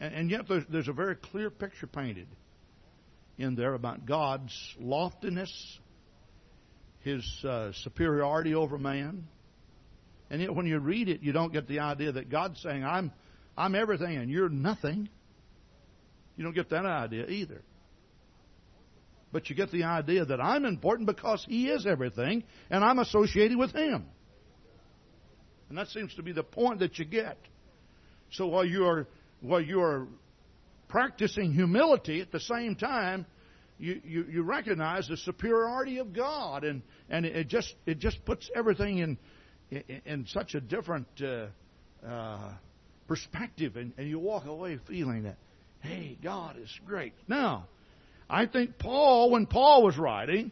And, 0.01 0.15
and 0.15 0.31
yet 0.31 0.43
there's, 0.49 0.65
there's 0.69 0.89
a 0.89 0.93
very 0.93 1.17
clear 1.17 1.51
picture 1.51 1.87
painted 1.87 2.29
in 3.39 3.55
there 3.55 3.75
about 3.75 4.07
God's 4.07 4.53
loftiness, 4.79 5.79
His 7.01 7.25
uh, 7.45 7.73
superiority 7.83 8.55
over 8.55 8.79
man. 8.79 9.27
And 10.31 10.41
yet 10.41 10.55
when 10.55 10.67
you 10.67 10.79
read 10.79 11.09
it, 11.09 11.23
you 11.23 11.33
don't 11.33 11.53
get 11.53 11.69
the 11.69 11.81
idea 11.81 12.13
that 12.13 12.31
God's 12.31 12.61
saying, 12.61 12.85
I'm, 12.85 13.13
I'm 13.57 13.75
everything 13.75 14.17
and 14.17 14.31
you're 14.31 14.49
nothing. 14.49 15.09
You 16.37 16.45
don't 16.45 16.55
get 16.55 16.71
that 16.71 16.85
idea 16.85 17.27
either. 17.27 17.63
But 19.33 19.49
you 19.51 19.57
get 19.57 19.71
the 19.71 19.85
idea 19.85 20.25
that 20.25 20.41
I'm 20.41 20.65
important 20.65 21.07
because 21.07 21.45
He 21.49 21.69
is 21.69 21.87
everything 21.87 22.45
and 22.71 22.83
I'm 22.83 22.99
associated 22.99 23.57
with 23.57 23.73
Him. 23.73 24.07
And 25.69 25.79
that 25.79 25.89
seems 25.89 26.15
to 26.15 26.23
be 26.23 26.33
the 26.33 26.43
point 26.43 26.81
that 26.81 26.99
you 26.99 27.05
get. 27.05 27.39
So 28.31 28.47
while 28.47 28.65
you 28.65 28.87
are 28.87 29.07
while 29.41 29.61
you 29.61 29.81
are 29.81 30.07
practicing 30.89 31.53
humility 31.53 32.21
at 32.21 32.33
the 32.33 32.41
same 32.41 32.75
time, 32.75 33.27
you, 33.79 34.01
you, 34.05 34.27
you 34.31 34.43
recognize 34.43 35.07
the 35.09 35.17
superiority 35.17 35.99
of 35.99 36.13
God, 36.15 36.65
and, 36.65 36.83
and 37.11 37.27
it 37.27 37.49
just 37.49 37.75
it 37.85 37.99
just 37.99 38.25
puts 38.25 38.51
everything 38.55 38.99
in 38.99 39.19
in, 39.71 40.03
in 40.05 40.27
such 40.27 40.55
a 40.55 40.61
different 40.61 41.07
uh, 41.23 41.47
uh, 42.07 42.53
perspective, 43.09 43.77
and, 43.77 43.93
and 43.99 44.09
you 44.09 44.19
walk 44.19 44.47
away 44.47 44.79
feeling 44.87 45.25
that, 45.25 45.37
hey, 45.81 46.17
God 46.23 46.57
is 46.59 46.71
great. 46.87 47.13
Now, 47.29 47.67
I 48.29 48.47
think 48.47 48.79
Paul, 48.79 49.31
when 49.31 49.47
Paul 49.47 49.83
was 49.83 49.97
writing, 49.99 50.51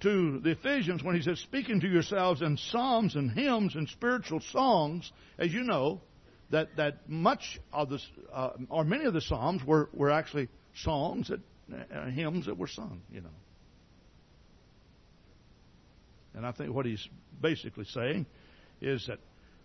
to 0.00 0.40
the 0.40 0.50
Ephesians 0.50 1.02
when 1.02 1.16
he 1.16 1.22
says, 1.22 1.38
speaking 1.40 1.80
to 1.80 1.88
yourselves 1.88 2.42
in 2.42 2.56
psalms 2.56 3.16
and 3.16 3.30
hymns 3.30 3.74
and 3.74 3.88
spiritual 3.88 4.40
songs, 4.52 5.10
as 5.38 5.52
you 5.52 5.62
know, 5.62 6.00
that, 6.50 6.76
that 6.76 7.08
much 7.08 7.58
of 7.72 7.88
the, 7.88 7.98
uh, 8.32 8.50
or 8.68 8.84
many 8.84 9.04
of 9.04 9.14
the 9.14 9.20
psalms 9.20 9.64
were, 9.64 9.88
were 9.92 10.10
actually 10.10 10.48
songs 10.74 11.28
that, 11.28 11.40
uh, 11.94 12.06
hymns 12.06 12.46
that 12.46 12.56
were 12.56 12.68
sung, 12.68 13.00
you 13.10 13.20
know. 13.20 13.28
And 16.34 16.46
I 16.46 16.52
think 16.52 16.74
what 16.74 16.84
he's 16.84 17.08
basically 17.40 17.86
saying 17.86 18.26
is 18.80 19.06
that, 19.06 19.18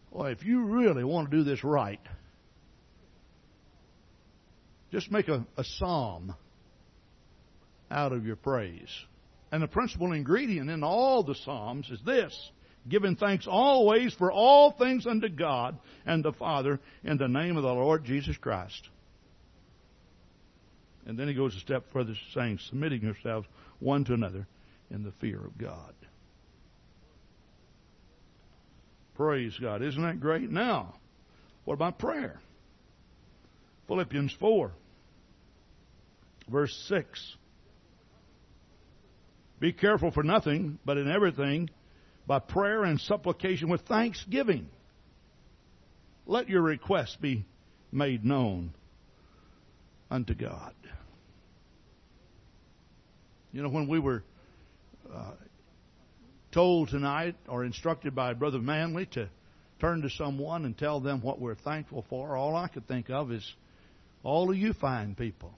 well, 0.10 0.28
if 0.28 0.44
you 0.44 0.64
really 0.64 1.04
want 1.04 1.30
to 1.30 1.38
do 1.38 1.44
this 1.44 1.64
right, 1.64 2.00
just 4.92 5.12
make 5.12 5.28
a, 5.28 5.46
a 5.58 5.64
psalm 5.64 6.34
out 7.90 8.14
of 8.14 8.26
your 8.26 8.38
praise. 8.38 8.90
And 9.51 9.62
the 9.62 9.67
principal 9.67 10.13
ingredient 10.13 10.70
in 10.70 10.84
all 10.84 11.24
the 11.24 11.36
Psalms 11.36 11.89
is 11.89 12.00
this 12.05 12.51
giving 12.89 13.15
thanks 13.15 13.46
always 13.48 14.13
for 14.13 14.31
all 14.31 14.72
things 14.72 15.05
unto 15.05 15.29
God 15.29 15.77
and 16.05 16.24
the 16.24 16.34
Father 16.34 16.79
in 17.03 17.17
the 17.17 17.27
name 17.27 17.58
of 17.58 17.63
the 17.63 17.74
Lord 17.74 18.03
Jesus 18.05 18.38
Christ. 18.38 18.89
And 21.05 21.17
then 21.17 21.27
he 21.27 21.34
goes 21.34 21.55
a 21.55 21.60
step 21.60 21.86
further, 21.91 22.13
saying, 22.34 22.60
submitting 22.70 23.01
yourselves 23.01 23.48
one 23.79 24.03
to 24.05 24.13
another 24.13 24.48
in 24.89 25.03
the 25.03 25.12
fear 25.20 25.39
of 25.43 25.58
God. 25.58 25.93
Praise 29.15 29.58
God. 29.60 29.81
Isn't 29.81 30.01
that 30.01 30.20
great? 30.20 30.50
Now, 30.50 30.96
what 31.65 31.74
about 31.74 32.00
prayer? 32.00 32.39
Philippians 33.88 34.36
4, 34.39 34.72
verse 36.50 36.86
6. 36.88 37.36
Be 39.62 39.72
careful 39.72 40.10
for 40.10 40.24
nothing, 40.24 40.80
but 40.84 40.98
in 40.98 41.10
everything, 41.10 41.70
by 42.25 42.39
prayer 42.39 42.84
and 42.84 43.00
supplication 43.00 43.70
with 43.70 43.82
thanksgiving. 43.82 44.68
Let 46.25 46.50
your 46.50 46.63
requests 46.63 47.15
be 47.15 47.46
made 47.91 48.25
known 48.25 48.74
unto 50.10 50.34
God. 50.34 50.74
You 53.53 53.62
know, 53.62 53.70
when 53.70 53.88
we 53.88 54.00
were 54.00 54.24
uh, 55.13 55.34
told 56.51 56.89
tonight 56.89 57.36
or 57.48 57.63
instructed 57.63 58.15
by 58.15 58.34
Brother 58.34 58.60
Manley 58.60 59.06
to 59.12 59.30
turn 59.80 60.01
to 60.01 60.10
someone 60.10 60.65
and 60.65 60.75
tell 60.75 61.00
them 61.01 61.22
what 61.22 61.39
we're 61.39 61.53
thankful 61.53 62.03
for, 62.10 62.36
all 62.36 62.56
I 62.56 62.68
could 62.68 62.88
think 62.88 63.12
of 63.12 63.32
is 63.32 63.53
all 64.24 64.50
of 64.50 64.58
you 64.58 64.74
fine 64.74 65.13
people. 65.13 65.53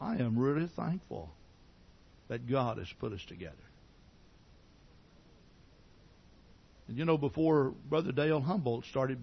I 0.00 0.16
am 0.18 0.38
really 0.38 0.68
thankful 0.76 1.32
that 2.28 2.48
God 2.48 2.78
has 2.78 2.92
put 2.98 3.12
us 3.12 3.24
together. 3.26 3.54
And 6.88 6.96
you 6.96 7.04
know, 7.04 7.18
before 7.18 7.74
Brother 7.88 8.12
Dale 8.12 8.40
Humboldt 8.40 8.84
started 8.86 9.18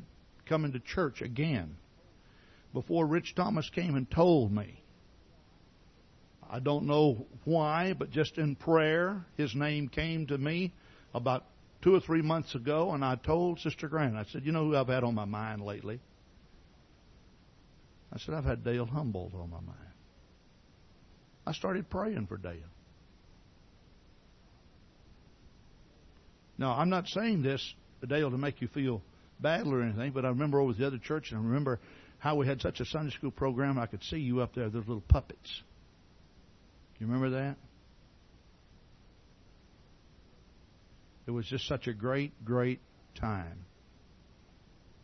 coming 0.46 0.74
to 0.74 0.80
church 0.80 1.22
again, 1.22 1.78
before 2.74 3.06
Rich 3.06 3.36
Thomas 3.36 3.70
came 3.70 3.96
and 3.96 4.10
told 4.10 4.52
me, 4.52 4.84
I 6.50 6.60
don't 6.60 6.86
know 6.86 7.26
why, 7.46 7.94
but 7.94 8.12
just 8.12 8.38
in 8.38 8.56
prayer, 8.56 9.26
his 9.38 9.56
name 9.56 9.88
came 9.88 10.28
to 10.28 10.38
me 10.38 10.74
about 11.14 11.46
two 11.82 11.96
or 11.96 12.00
three 12.00 12.22
months 12.22 12.56
ago, 12.56 12.92
and 12.92 13.04
I 13.04 13.16
told 13.16 13.60
Sister 13.60 13.88
Grant, 13.88 14.16
I 14.16 14.26
said, 14.26 14.46
You 14.46 14.52
know 14.52 14.66
who 14.66 14.76
I've 14.76 14.88
had 14.88 15.04
on 15.04 15.16
my 15.16 15.26
mind 15.26 15.62
lately? 15.62 16.00
I 18.12 18.20
said, 18.20 18.36
I've 18.36 18.46
had 18.46 18.64
Dale 18.64 18.86
Humboldt 18.86 19.34
on 19.34 19.50
my 19.50 19.60
mind. 19.60 19.78
I 21.46 21.54
started 21.54 21.90
praying 21.90 22.28
for 22.28 22.38
Dale. 22.38 22.54
Now, 26.58 26.74
I'm 26.74 26.90
not 26.90 27.08
saying 27.08 27.44
this, 27.44 27.74
Dale, 28.08 28.30
to 28.32 28.38
make 28.38 28.62
you 28.62 28.68
feel 28.68 29.02
bad 29.40 29.68
or 29.68 29.82
anything, 29.82 30.12
but 30.12 30.26
I 30.26 30.30
remember 30.30 30.60
over 30.60 30.74
the 30.74 30.86
other 30.86 31.00
church, 31.00 31.32
and 31.32 31.40
I 31.40 31.44
remember 31.44 31.80
how 32.20 32.36
we 32.36 32.48
had 32.48 32.62
such 32.62 32.80
a 32.80 32.86
Sunday 32.86 33.12
school 33.12 33.32
program. 33.32 33.78
I 33.78 33.86
could 33.86 34.04
see 34.04 34.18
you 34.18 34.42
up 34.42 34.56
there, 34.56 34.70
those 34.70 34.88
little 34.88 35.04
puppets. 35.08 35.62
You 37.00 37.08
remember 37.08 37.32
that? 37.32 37.58
It 41.26 41.32
was 41.32 41.46
just 41.48 41.68
such 41.68 41.88
a 41.88 41.94
great, 41.94 42.32
great 42.46 42.80
time. 43.16 43.66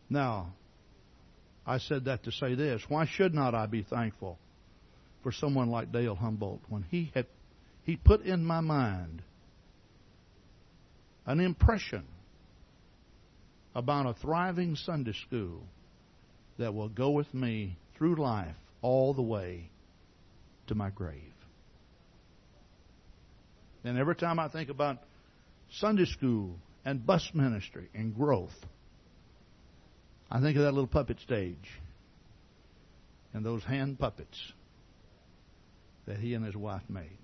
Now, 0.08 0.54
I 1.66 1.78
said 1.78 2.06
that 2.06 2.24
to 2.24 2.32
say 2.32 2.54
this. 2.54 2.82
Why 2.88 3.06
should 3.06 3.34
not 3.34 3.54
I 3.54 3.66
be 3.66 3.82
thankful 3.82 4.38
for 5.22 5.32
someone 5.32 5.70
like 5.70 5.92
Dale 5.92 6.14
Humboldt 6.14 6.60
when 6.68 6.84
he 6.90 7.10
had 7.14 7.26
he 7.84 7.96
put 7.96 8.22
in 8.22 8.44
my 8.44 8.60
mind 8.60 9.22
an 11.30 11.38
impression 11.38 12.02
about 13.72 14.04
a 14.04 14.14
thriving 14.14 14.74
Sunday 14.74 15.12
school 15.12 15.62
that 16.58 16.74
will 16.74 16.88
go 16.88 17.10
with 17.10 17.32
me 17.32 17.76
through 17.96 18.16
life 18.16 18.56
all 18.82 19.14
the 19.14 19.22
way 19.22 19.70
to 20.66 20.74
my 20.74 20.90
grave. 20.90 21.32
And 23.84 23.96
every 23.96 24.16
time 24.16 24.40
I 24.40 24.48
think 24.48 24.70
about 24.70 24.98
Sunday 25.74 26.06
school 26.06 26.56
and 26.84 27.06
bus 27.06 27.30
ministry 27.32 27.88
and 27.94 28.12
growth, 28.12 28.56
I 30.28 30.40
think 30.40 30.56
of 30.56 30.64
that 30.64 30.72
little 30.72 30.88
puppet 30.88 31.20
stage 31.20 31.78
and 33.32 33.46
those 33.46 33.62
hand 33.62 34.00
puppets 34.00 34.52
that 36.06 36.16
he 36.16 36.34
and 36.34 36.44
his 36.44 36.56
wife 36.56 36.82
made. 36.88 37.18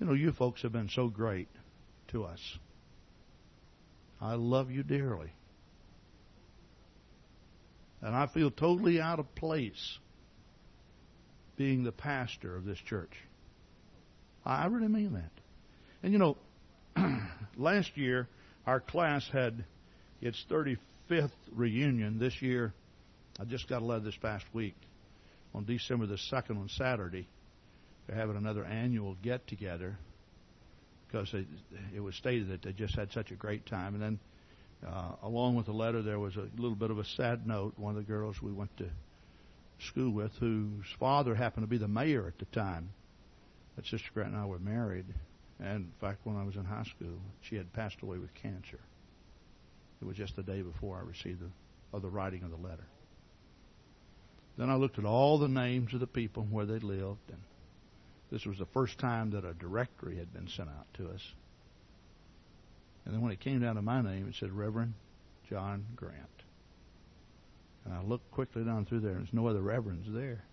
You 0.00 0.06
know, 0.06 0.12
you 0.12 0.32
folks 0.32 0.62
have 0.62 0.72
been 0.72 0.88
so 0.88 1.08
great 1.08 1.48
to 2.08 2.24
us. 2.24 2.40
I 4.20 4.34
love 4.34 4.70
you 4.70 4.82
dearly. 4.82 5.32
And 8.00 8.14
I 8.14 8.26
feel 8.26 8.50
totally 8.50 9.00
out 9.00 9.18
of 9.18 9.34
place 9.34 9.98
being 11.56 11.82
the 11.82 11.92
pastor 11.92 12.56
of 12.56 12.64
this 12.64 12.78
church. 12.78 13.12
I 14.44 14.66
really 14.66 14.88
mean 14.88 15.14
that. 15.14 15.32
And 16.02 16.12
you 16.12 16.18
know, 16.18 16.36
last 17.56 17.96
year 17.96 18.28
our 18.66 18.80
class 18.80 19.26
had 19.32 19.64
its 20.20 20.44
35th 20.50 21.30
reunion. 21.54 22.18
This 22.18 22.40
year, 22.42 22.74
I 23.40 23.44
just 23.44 23.68
got 23.68 23.80
a 23.80 23.84
letter 23.84 24.04
this 24.04 24.16
past 24.20 24.44
week 24.52 24.74
on 25.54 25.64
December 25.64 26.06
the 26.06 26.18
2nd 26.30 26.58
on 26.58 26.68
Saturday. 26.68 27.26
They're 28.08 28.16
having 28.16 28.36
another 28.36 28.64
annual 28.64 29.16
get 29.22 29.46
together 29.46 29.98
because 31.06 31.32
it, 31.34 31.46
it 31.94 32.00
was 32.00 32.14
stated 32.14 32.48
that 32.48 32.62
they 32.62 32.72
just 32.72 32.94
had 32.94 33.12
such 33.12 33.30
a 33.30 33.34
great 33.34 33.66
time. 33.66 33.94
And 33.94 34.02
then, 34.02 34.18
uh, 34.86 35.12
along 35.22 35.56
with 35.56 35.66
the 35.66 35.72
letter, 35.72 36.02
there 36.02 36.18
was 36.18 36.36
a 36.36 36.48
little 36.56 36.76
bit 36.76 36.90
of 36.90 36.98
a 36.98 37.04
sad 37.04 37.46
note. 37.46 37.74
One 37.76 37.96
of 37.96 37.96
the 37.96 38.10
girls 38.10 38.40
we 38.40 38.52
went 38.52 38.74
to 38.78 38.88
school 39.78 40.10
with, 40.10 40.32
whose 40.38 40.86
father 40.98 41.34
happened 41.34 41.64
to 41.64 41.68
be 41.68 41.78
the 41.78 41.88
mayor 41.88 42.26
at 42.26 42.38
the 42.38 42.46
time 42.46 42.90
that 43.76 43.86
Sister 43.86 44.08
Grant 44.14 44.32
and 44.32 44.38
I 44.38 44.46
were 44.46 44.58
married. 44.58 45.06
And 45.60 45.76
in 45.76 45.92
fact, 46.00 46.20
when 46.24 46.36
I 46.36 46.44
was 46.44 46.56
in 46.56 46.64
high 46.64 46.84
school, 46.84 47.20
she 47.42 47.56
had 47.56 47.72
passed 47.72 48.00
away 48.02 48.18
with 48.18 48.32
cancer. 48.34 48.80
It 50.00 50.06
was 50.06 50.16
just 50.16 50.36
the 50.36 50.42
day 50.42 50.62
before 50.62 50.96
I 50.96 51.06
received 51.06 51.40
the, 51.40 51.50
of 51.92 52.02
the 52.02 52.08
writing 52.08 52.42
of 52.42 52.50
the 52.50 52.56
letter. 52.56 52.86
Then 54.56 54.70
I 54.70 54.76
looked 54.76 54.98
at 54.98 55.04
all 55.04 55.38
the 55.38 55.48
names 55.48 55.92
of 55.94 56.00
the 56.00 56.06
people 56.06 56.44
and 56.44 56.52
where 56.52 56.66
they 56.66 56.78
lived, 56.78 57.30
and 57.30 57.38
this 58.30 58.44
was 58.44 58.58
the 58.58 58.66
first 58.66 58.98
time 58.98 59.30
that 59.30 59.44
a 59.44 59.54
directory 59.54 60.16
had 60.16 60.32
been 60.32 60.48
sent 60.48 60.68
out 60.68 60.86
to 60.94 61.08
us. 61.08 61.22
And 63.04 63.14
then 63.14 63.22
when 63.22 63.32
it 63.32 63.40
came 63.40 63.60
down 63.60 63.76
to 63.76 63.82
my 63.82 64.02
name, 64.02 64.28
it 64.28 64.34
said 64.34 64.52
Reverend 64.52 64.94
John 65.48 65.86
Grant. 65.96 66.42
And 67.84 67.94
I 67.94 68.02
looked 68.02 68.30
quickly 68.30 68.64
down 68.64 68.84
through 68.84 69.00
there, 69.00 69.12
and 69.12 69.20
there's 69.20 69.32
no 69.32 69.46
other 69.46 69.62
reverends 69.62 70.12
there. 70.12 70.44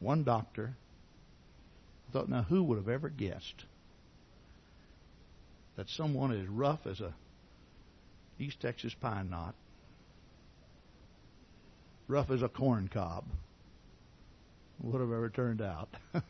One 0.00 0.24
doctor. 0.24 0.74
I 2.08 2.12
thought, 2.12 2.28
now 2.28 2.42
who 2.42 2.64
would 2.64 2.78
have 2.78 2.88
ever 2.88 3.08
guessed 3.08 3.64
that 5.76 5.88
someone 5.88 6.32
as 6.32 6.46
rough 6.48 6.86
as 6.86 7.00
a 7.00 7.14
East 8.38 8.60
Texas 8.60 8.94
pine 8.94 9.30
knot, 9.30 9.54
rough 12.08 12.30
as 12.30 12.42
a 12.42 12.48
corn 12.48 12.90
cob, 12.92 13.24
would 14.82 15.00
have 15.00 15.12
ever 15.12 15.30
turned 15.30 15.62
out 15.62 15.88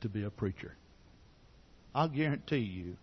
to 0.00 0.08
be 0.08 0.24
a 0.24 0.30
preacher. 0.30 0.76
I'll 1.94 2.08
guarantee 2.08 2.58
you 2.58 2.96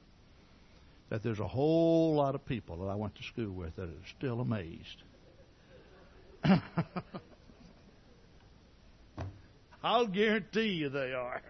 that 1.09 1.23
there's 1.23 1.39
a 1.39 1.47
whole 1.47 2.15
lot 2.15 2.35
of 2.35 2.45
people 2.45 2.77
that 2.77 2.87
I 2.87 2.95
went 2.95 3.15
to 3.15 3.23
school 3.23 3.51
with 3.51 3.75
that 3.77 3.83
are 3.89 4.07
still 4.17 4.41
amazed. 4.41 5.03
I'll 9.83 10.07
guarantee 10.07 10.73
you 10.73 10.89
they 10.89 11.13
are. 11.13 11.41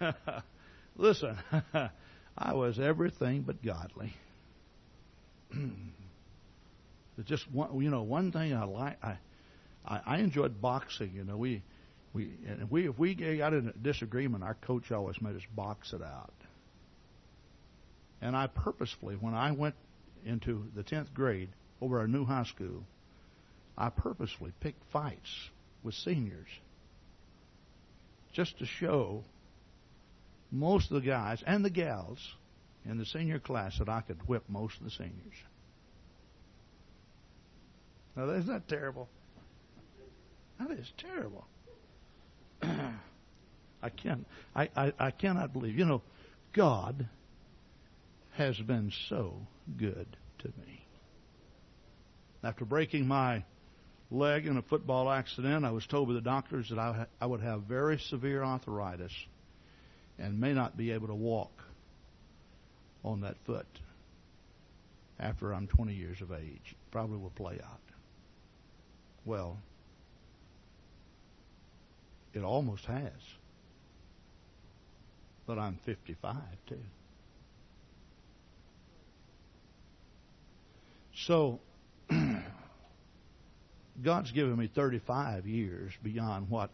Listen, 0.96 1.36
I 2.36 2.54
was 2.54 2.78
everything 2.78 3.42
but 3.42 3.62
godly. 3.62 4.14
just 7.24 7.50
one, 7.50 7.80
you 7.80 7.90
know, 7.90 8.02
one 8.02 8.32
thing 8.32 8.54
I 8.54 8.64
like. 8.64 9.02
I, 9.02 9.18
I, 9.86 10.00
I 10.04 10.18
enjoyed 10.18 10.60
boxing. 10.60 11.12
You 11.14 11.24
know, 11.24 11.36
we, 11.36 11.62
we, 12.12 12.30
and 12.46 12.70
we, 12.70 12.88
if 12.88 12.98
we 12.98 13.14
got 13.14 13.52
in 13.52 13.68
a 13.68 13.72
disagreement, 13.72 14.44
our 14.44 14.54
coach 14.54 14.90
always 14.92 15.20
made 15.20 15.36
us 15.36 15.42
box 15.54 15.92
it 15.92 16.02
out. 16.02 16.32
And 18.20 18.36
I 18.36 18.46
purposefully, 18.46 19.16
when 19.16 19.34
I 19.34 19.52
went 19.52 19.74
into 20.24 20.66
the 20.74 20.82
tenth 20.82 21.12
grade 21.12 21.48
over 21.80 21.98
our 21.98 22.06
new 22.06 22.24
high 22.24 22.44
school, 22.44 22.84
I 23.76 23.90
purposefully 23.90 24.52
picked 24.60 24.82
fights 24.92 25.50
with 25.82 25.94
seniors 25.94 26.48
just 28.32 28.58
to 28.58 28.66
show 28.66 29.24
most 30.50 30.90
of 30.90 31.02
the 31.02 31.08
guys 31.08 31.42
and 31.46 31.64
the 31.64 31.70
gals 31.70 32.18
in 32.84 32.98
the 32.98 33.06
senior 33.06 33.38
class 33.38 33.78
that 33.78 33.88
I 33.88 34.00
could 34.02 34.28
whip 34.28 34.44
most 34.48 34.78
of 34.78 34.84
the 34.84 34.90
seniors. 34.90 35.34
Now, 38.16 38.30
isn't 38.30 38.52
that 38.52 38.68
terrible? 38.68 39.08
That 40.68 40.78
is 40.78 40.92
terrible. 40.98 41.46
I 42.62 43.88
can't. 43.88 44.26
I, 44.54 44.68
I, 44.76 44.92
I 44.98 45.10
cannot 45.10 45.52
believe. 45.52 45.76
You 45.76 45.86
know, 45.86 46.02
God 46.52 47.08
has 48.32 48.56
been 48.58 48.92
so 49.08 49.34
good 49.76 50.16
to 50.38 50.48
me. 50.48 50.86
After 52.44 52.64
breaking 52.64 53.06
my 53.06 53.44
leg 54.10 54.46
in 54.46 54.56
a 54.56 54.62
football 54.62 55.10
accident, 55.10 55.64
I 55.64 55.70
was 55.70 55.86
told 55.86 56.08
by 56.08 56.14
the 56.14 56.20
doctors 56.20 56.68
that 56.68 56.78
I, 56.78 57.06
I 57.20 57.26
would 57.26 57.40
have 57.40 57.62
very 57.62 57.98
severe 57.98 58.42
arthritis 58.44 59.12
and 60.18 60.40
may 60.40 60.52
not 60.52 60.76
be 60.76 60.92
able 60.92 61.08
to 61.08 61.14
walk 61.14 61.52
on 63.04 63.22
that 63.22 63.36
foot 63.46 63.66
after 65.18 65.52
I'm 65.52 65.66
20 65.66 65.94
years 65.94 66.20
of 66.20 66.30
age. 66.32 66.76
Probably 66.90 67.16
will 67.16 67.30
play 67.30 67.58
out. 67.62 67.80
Well, 69.24 69.58
it 72.34 72.42
almost 72.42 72.84
has. 72.86 73.12
But 75.46 75.58
I'm 75.58 75.78
55 75.84 76.36
too. 76.68 76.76
So, 81.14 81.60
God's 84.02 84.32
given 84.32 84.56
me 84.56 84.70
35 84.74 85.46
years 85.46 85.92
beyond 86.02 86.48
what 86.48 86.70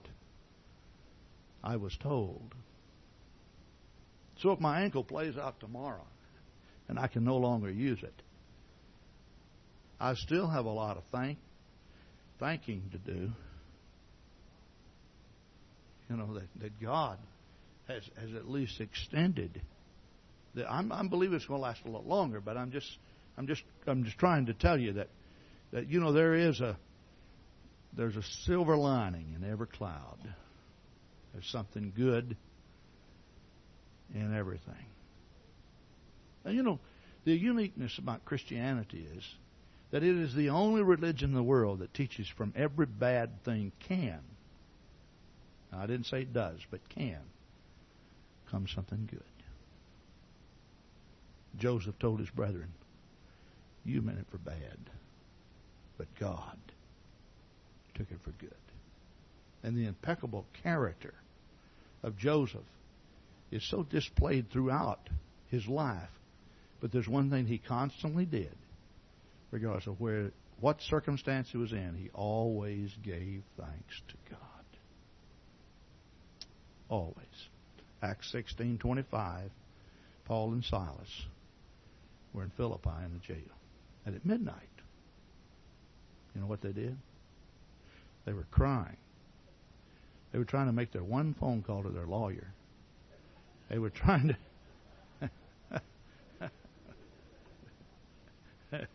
I 1.62 1.76
was 1.76 1.96
told. 1.96 2.54
So 4.38 4.52
if 4.52 4.60
my 4.60 4.82
ankle 4.82 5.02
plays 5.02 5.36
out 5.36 5.58
tomorrow 5.58 6.06
and 6.88 6.98
I 6.98 7.08
can 7.08 7.24
no 7.24 7.36
longer 7.36 7.70
use 7.70 8.02
it, 8.02 8.14
I 10.00 10.14
still 10.14 10.46
have 10.46 10.64
a 10.64 10.70
lot 10.70 10.96
of 10.96 11.02
thank 11.10 11.38
thanking 12.38 12.82
to 12.92 12.98
do. 12.98 13.32
You 16.08 16.16
know 16.16 16.34
that, 16.34 16.48
that 16.60 16.80
God 16.80 17.18
has 17.88 18.02
has 18.20 18.34
at 18.34 18.48
least 18.48 18.80
extended. 18.80 19.60
I'm, 20.68 20.90
I'm 20.90 21.08
believing 21.08 21.36
it's 21.36 21.46
going 21.46 21.60
to 21.60 21.62
last 21.62 21.82
a 21.84 21.90
lot 21.90 22.06
longer, 22.06 22.40
but 22.40 22.56
I'm 22.56 22.72
just 22.72 22.90
I'm 23.36 23.46
just 23.46 23.62
I'm 23.86 24.04
just 24.04 24.18
trying 24.18 24.46
to 24.46 24.54
tell 24.54 24.78
you 24.78 24.94
that 24.94 25.08
that 25.72 25.88
you 25.88 26.00
know 26.00 26.12
there 26.12 26.34
is 26.34 26.60
a 26.60 26.76
there's 27.96 28.16
a 28.16 28.22
silver 28.44 28.76
lining 28.76 29.34
in 29.36 29.48
every 29.48 29.66
cloud. 29.66 30.18
There's 31.32 31.46
something 31.46 31.92
good 31.94 32.36
in 34.14 34.36
everything. 34.36 34.74
And 36.44 36.54
you 36.54 36.62
know, 36.62 36.80
the 37.24 37.32
uniqueness 37.32 37.98
about 37.98 38.24
Christianity 38.24 39.06
is 39.16 39.24
that 39.90 40.02
it 40.02 40.16
is 40.16 40.34
the 40.34 40.50
only 40.50 40.82
religion 40.82 41.30
in 41.30 41.34
the 41.34 41.42
world 41.42 41.80
that 41.80 41.94
teaches 41.94 42.28
from 42.28 42.52
every 42.56 42.86
bad 42.86 43.44
thing 43.44 43.72
can. 43.88 44.20
Now, 45.72 45.80
I 45.80 45.86
didn't 45.86 46.06
say 46.06 46.22
it 46.22 46.32
does, 46.32 46.58
but 46.70 46.88
can 46.88 47.20
come 48.50 48.66
something 48.74 49.08
good. 49.10 49.22
Joseph 51.58 51.98
told 51.98 52.20
his 52.20 52.30
brethren, 52.30 52.72
You 53.84 54.02
meant 54.02 54.18
it 54.18 54.26
for 54.30 54.38
bad, 54.38 54.78
but 55.96 56.06
God 56.18 56.56
took 57.94 58.10
it 58.10 58.20
for 58.22 58.30
good. 58.32 58.50
And 59.62 59.76
the 59.76 59.86
impeccable 59.86 60.46
character 60.62 61.14
of 62.02 62.16
Joseph 62.16 62.60
is 63.50 63.68
so 63.68 63.82
displayed 63.82 64.50
throughout 64.50 65.10
his 65.50 65.66
life. 65.66 66.10
But 66.80 66.92
there's 66.92 67.08
one 67.08 67.30
thing 67.30 67.46
he 67.46 67.58
constantly 67.58 68.24
did, 68.24 68.54
regardless 69.50 69.88
of 69.88 70.00
where 70.00 70.30
what 70.60 70.80
circumstance 70.82 71.48
he 71.50 71.58
was 71.58 71.72
in, 71.72 71.96
he 71.96 72.10
always 72.14 72.90
gave 73.02 73.42
thanks 73.56 74.00
to 74.08 74.14
God. 74.30 74.57
Always. 76.88 77.14
Acts 78.02 78.30
sixteen 78.30 78.78
twenty 78.78 79.02
five, 79.02 79.50
Paul 80.24 80.52
and 80.52 80.64
Silas 80.64 81.26
were 82.32 82.44
in 82.44 82.50
Philippi 82.50 82.90
in 83.04 83.12
the 83.12 83.34
jail. 83.34 83.52
And 84.06 84.14
at 84.14 84.24
midnight, 84.24 84.54
you 86.34 86.40
know 86.40 86.46
what 86.46 86.62
they 86.62 86.72
did? 86.72 86.96
They 88.24 88.32
were 88.32 88.46
crying. 88.50 88.96
They 90.32 90.38
were 90.38 90.44
trying 90.44 90.66
to 90.66 90.72
make 90.72 90.92
their 90.92 91.02
one 91.02 91.34
phone 91.34 91.62
call 91.62 91.82
to 91.82 91.88
their 91.90 92.06
lawyer 92.06 92.52
they 93.68 93.78
were 93.78 93.90
trying 93.90 94.36
to. 95.20 95.30
they 98.70 98.86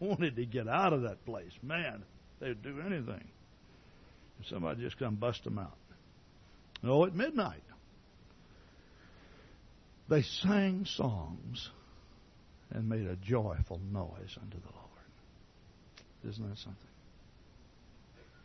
wanted 0.00 0.36
to 0.36 0.44
get 0.44 0.68
out 0.68 0.92
of 0.92 1.02
that 1.02 1.24
place. 1.24 1.52
Man, 1.62 2.02
They 2.40 2.48
would 2.48 2.62
do 2.62 2.80
anything. 2.80 3.24
If 4.40 4.48
somebody 4.48 4.82
just 4.82 4.98
come 4.98 5.14
bust 5.14 5.44
them 5.44 5.58
out. 5.58 5.76
No, 6.82 7.04
at 7.04 7.14
midnight, 7.14 7.62
they 10.08 10.22
sang 10.22 10.84
songs 10.84 11.70
and 12.70 12.88
made 12.88 13.06
a 13.06 13.16
joyful 13.16 13.80
noise 13.90 14.36
unto 14.40 14.56
the 14.58 14.72
Lord. 14.74 16.32
Isn't 16.32 16.48
that 16.48 16.58
something? 16.58 16.76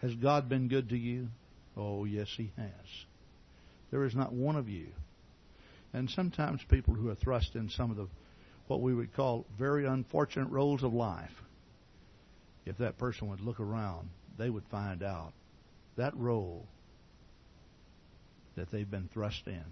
Has 0.01 0.13
God 0.15 0.47
been 0.47 0.67
good 0.67 0.89
to 0.89 0.97
you? 0.97 1.29
Oh, 1.75 2.05
yes, 2.05 2.27
He 2.37 2.51
has. 2.57 3.05
There 3.91 4.05
is 4.05 4.15
not 4.15 4.33
one 4.33 4.55
of 4.55 4.69
you. 4.69 4.87
And 5.93 6.09
sometimes 6.09 6.61
people 6.69 6.93
who 6.93 7.09
are 7.09 7.15
thrust 7.15 7.55
in 7.55 7.69
some 7.69 7.89
of 7.89 7.97
the 7.97 8.07
what 8.67 8.81
we 8.81 8.93
would 8.93 9.13
call 9.13 9.45
very 9.57 9.85
unfortunate 9.85 10.49
roles 10.49 10.83
of 10.83 10.93
life, 10.93 11.31
if 12.65 12.77
that 12.79 12.97
person 12.97 13.29
would 13.29 13.39
look 13.39 13.61
around, 13.61 14.09
they 14.37 14.49
would 14.49 14.65
find 14.69 15.03
out 15.03 15.31
that 15.95 16.15
role 16.17 16.65
that 18.57 18.71
they've 18.71 18.89
been 18.89 19.07
thrust 19.13 19.47
in. 19.47 19.63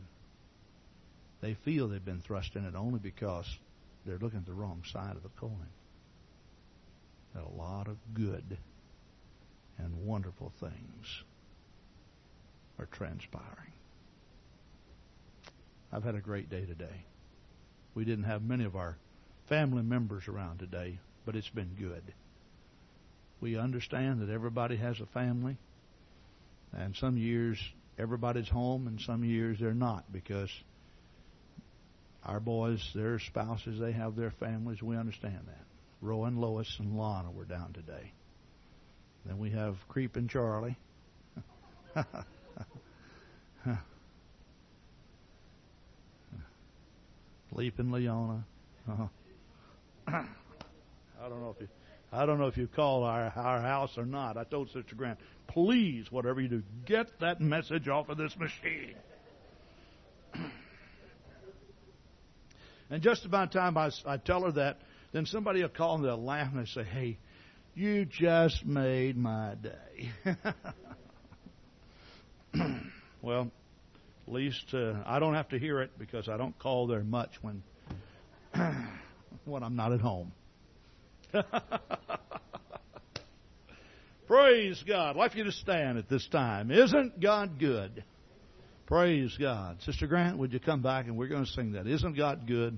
They 1.41 1.55
feel 1.65 1.87
they've 1.87 2.03
been 2.03 2.21
thrust 2.21 2.55
in 2.55 2.65
it 2.65 2.75
only 2.75 2.99
because 2.99 3.45
they're 4.05 4.17
looking 4.17 4.39
at 4.39 4.45
the 4.45 4.53
wrong 4.53 4.83
side 4.91 5.15
of 5.15 5.23
the 5.23 5.29
coin. 5.39 5.67
That 7.33 7.43
a 7.43 7.61
lot 7.61 7.87
of 7.87 7.97
good 8.13 8.57
and 9.77 10.05
wonderful 10.05 10.53
things 10.59 11.23
are 12.79 12.85
transpiring. 12.85 13.73
I've 15.91 16.03
had 16.03 16.15
a 16.15 16.21
great 16.21 16.49
day 16.49 16.65
today. 16.65 17.05
We 17.95 18.05
didn't 18.05 18.25
have 18.25 18.43
many 18.43 18.65
of 18.65 18.75
our 18.75 18.97
family 19.49 19.83
members 19.83 20.27
around 20.27 20.59
today, 20.59 20.99
but 21.25 21.35
it's 21.35 21.49
been 21.49 21.75
good. 21.79 22.03
We 23.41 23.57
understand 23.57 24.21
that 24.21 24.29
everybody 24.29 24.77
has 24.77 24.99
a 24.99 25.05
family, 25.07 25.57
and 26.73 26.95
some 26.95 27.17
years 27.17 27.57
everybody's 27.97 28.49
home, 28.49 28.87
and 28.87 28.99
some 29.01 29.23
years 29.23 29.57
they're 29.59 29.73
not 29.73 30.11
because 30.11 30.49
our 32.23 32.39
boys, 32.39 32.81
their 32.95 33.19
spouses, 33.19 33.79
they 33.79 33.91
have 33.91 34.15
their 34.15 34.31
families. 34.31 34.81
We 34.81 34.97
understand 34.97 35.41
that. 35.47 35.65
Rowan, 36.01 36.37
Lois, 36.37 36.75
and 36.79 36.97
Lana 36.97 37.31
were 37.31 37.45
down 37.45 37.73
today. 37.73 38.11
Then 39.25 39.37
we 39.37 39.51
have 39.51 39.75
Creeping 39.87 40.27
Charlie. 40.27 40.75
Leaping 47.51 47.91
Leona. 47.91 48.43
Uh-huh. 48.89 49.07
I 50.07 50.25
don't 51.29 51.41
know 51.41 51.55
if 51.55 51.61
you 51.61 51.67
I 52.15 52.25
don't 52.25 52.39
know 52.39 52.47
if 52.47 52.55
you 52.57 52.67
call 52.67 53.03
our 53.03 53.31
our 53.35 53.61
house 53.61 53.97
or 53.97 54.05
not. 54.05 54.37
I 54.37 54.45
told 54.45 54.69
Sister 54.71 54.95
Grant, 54.95 55.19
please, 55.47 56.09
whatever 56.11 56.39
you 56.39 56.47
do, 56.47 56.63
get 56.85 57.19
that 57.19 57.41
message 57.41 57.89
off 57.89 58.07
of 58.09 58.17
this 58.17 58.35
machine. 58.37 58.95
and 62.89 63.01
just 63.01 63.25
about 63.25 63.51
time 63.51 63.77
I, 63.77 63.91
I 64.05 64.15
tell 64.17 64.43
her 64.43 64.51
that, 64.53 64.79
then 65.11 65.25
somebody 65.25 65.61
will 65.61 65.69
call 65.69 65.95
and 65.95 66.05
they'll 66.05 66.23
laugh 66.23 66.53
and 66.53 66.61
they 66.61 66.69
say, 66.69 66.83
"Hey, 66.83 67.17
you 67.73 68.05
just 68.05 68.65
made 68.65 69.17
my 69.17 69.55
day." 69.55 70.09
well, 73.21 73.51
at 74.25 74.33
least 74.33 74.73
uh, 74.73 75.03
I 75.05 75.19
don't 75.19 75.35
have 75.35 75.49
to 75.49 75.59
hear 75.59 75.81
it 75.81 75.91
because 75.99 76.29
I 76.29 76.37
don't 76.37 76.57
call 76.59 76.87
there 76.87 77.03
much 77.03 77.35
when 77.41 77.61
when 79.45 79.63
I'm 79.63 79.75
not 79.75 79.91
at 79.91 79.99
home. 79.99 80.31
Praise 84.27 84.83
God. 84.87 85.11
I'd 85.11 85.15
like 85.15 85.35
you 85.35 85.43
to 85.43 85.51
stand 85.51 85.97
at 85.97 86.09
this 86.09 86.27
time. 86.31 86.71
Isn't 86.71 87.19
God 87.21 87.59
good? 87.59 88.03
Praise 88.87 89.35
God. 89.39 89.77
Sister 89.81 90.07
Grant, 90.07 90.37
would 90.37 90.53
you 90.53 90.59
come 90.59 90.81
back 90.81 91.05
and 91.05 91.17
we're 91.17 91.27
going 91.27 91.45
to 91.45 91.51
sing 91.51 91.73
that. 91.73 91.87
Isn't 91.87 92.15
God 92.15 92.47
good? 92.47 92.77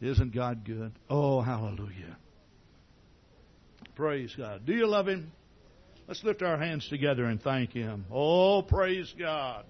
Isn't 0.00 0.34
God 0.34 0.64
good? 0.64 0.92
Oh, 1.08 1.40
hallelujah. 1.40 2.16
Praise 3.94 4.34
God. 4.36 4.66
Do 4.66 4.72
you 4.72 4.86
love 4.86 5.06
Him? 5.08 5.30
Let's 6.06 6.22
lift 6.24 6.42
our 6.42 6.58
hands 6.58 6.86
together 6.88 7.24
and 7.24 7.40
thank 7.40 7.70
Him. 7.70 8.04
Oh, 8.10 8.62
praise 8.62 9.12
God. 9.18 9.64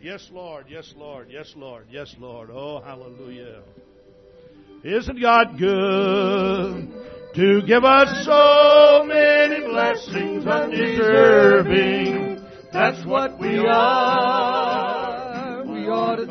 Yes, 0.00 0.26
Lord. 0.32 0.66
Yes, 0.68 0.92
Lord. 0.96 1.28
Yes, 1.30 1.52
Lord. 1.56 1.86
Yes, 1.90 2.14
Lord. 2.18 2.50
Oh, 2.50 2.80
hallelujah. 2.80 3.62
Isn't 4.84 5.20
God 5.20 5.58
good 5.58 6.88
to 7.38 7.62
give 7.62 7.84
us 7.84 8.24
so 8.24 9.04
many 9.06 9.60
blessings 9.60 10.44
undeserving? 10.44 12.44
That's 12.72 13.06
what 13.06 13.38
we 13.38 13.58
are. 13.58 15.64
We 15.64 15.86
ought 15.86 16.16
to 16.16 16.26